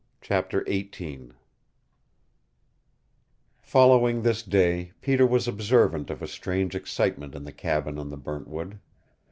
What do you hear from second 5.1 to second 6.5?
was observant of a